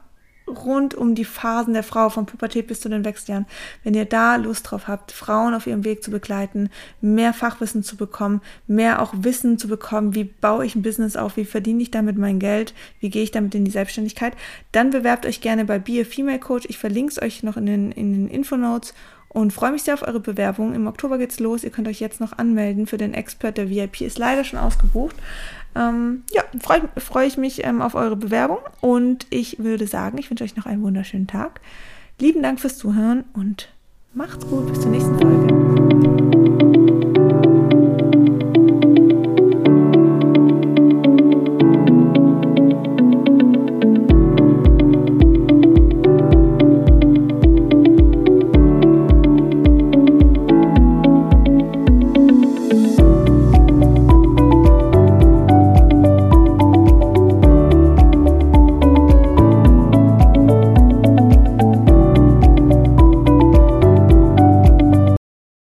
rund 0.49 0.95
um 0.95 1.14
die 1.14 1.25
Phasen 1.25 1.75
der 1.75 1.83
Frau, 1.83 2.09
von 2.11 2.26
Pubertät 2.26 2.67
bis 2.67 2.81
zu 2.81 2.88
den 2.88 3.05
Wechseljahren. 3.05 3.47
Wenn 3.85 3.95
ihr 3.95 4.05
da 4.05 4.37
Lust 4.37 4.71
drauf 4.71 4.88
habt, 4.88 5.12
Frauen 5.12 5.55
auf 5.55 5.67
ihrem 5.67 5.85
Weg 5.85 6.02
zu 6.02 6.11
begleiten, 6.11 6.71
mehr 7.00 7.33
Fachwissen 7.33 7.83
zu 7.83 7.97
bekommen, 7.97 8.40
mehr 8.67 9.02
auch 9.02 9.12
Wissen 9.17 9.59
zu 9.59 9.69
bekommen, 9.69 10.14
wie 10.14 10.25
baue 10.25 10.64
ich 10.64 10.75
ein 10.75 10.83
Business 10.83 11.17
auf, 11.17 11.37
wie 11.37 11.45
verdiene 11.45 11.83
ich 11.83 11.90
damit 11.90 12.19
mein 12.19 12.38
Geld, 12.38 12.75
wie 13.00 13.11
gehe 13.11 13.23
ich 13.23 13.31
damit 13.31 13.55
in 13.55 13.64
die 13.64 13.71
Selbstständigkeit, 13.71 14.35
dann 14.73 14.90
bewerbt 14.90 15.26
euch 15.26 15.40
gerne 15.40 15.64
bei 15.64 15.78
Be 15.78 16.00
a 16.00 16.05
Female 16.05 16.38
Coach. 16.38 16.67
Ich 16.69 16.78
verlinke 16.78 17.12
es 17.12 17.23
euch 17.23 17.43
noch 17.43 17.57
in 17.57 17.67
den, 17.67 17.93
in 17.93 18.12
den 18.12 18.28
Infonotes 18.28 18.95
und 19.29 19.53
freue 19.53 19.73
mich 19.73 19.83
sehr 19.83 19.95
auf 19.95 20.03
eure 20.03 20.21
Bewerbung. 20.21 20.75
Im 20.75 20.87
Oktober 20.87 21.19
geht's 21.19 21.41
los. 21.41 21.65
Ihr 21.65 21.71
könnt 21.71 21.89
euch 21.89 22.01
jetzt 22.01 22.21
noch 22.21 22.39
anmelden 22.39 22.87
für 22.87 22.97
den 22.97 23.15
Expert. 23.15 23.59
Der 23.59 23.69
VIP 23.69 24.01
ist 24.01 24.19
leider 24.19 24.45
schon 24.45 24.59
ausgebucht. 24.59 25.17
Ähm, 25.77 26.25
ja, 26.31 26.43
freue 26.61 26.89
freu 26.97 27.27
ich 27.27 27.37
mich 27.37 27.65
ähm, 27.65 27.83
auf 27.83 27.95
eure 27.95 28.17
Bewerbung 28.17 28.59
und 28.81 29.27
ich 29.31 29.59
würde 29.59 29.87
sagen, 29.87 30.19
ich 30.19 30.31
wünsche 30.31 30.45
euch 30.45 30.57
noch 30.57 30.67
einen 30.67 30.83
wunderschönen 30.83 31.27
Tag. 31.27 31.61
Lieben 32.19 32.43
Dank 32.43 32.59
fürs 32.59 32.79
Zuhören 32.79 33.25
und 33.35 33.69
macht's 34.15 34.47
gut. 34.47 34.67
Bis 34.69 34.81
zur 34.81 34.91
nächsten 34.91 35.19
Folge. 35.19 36.38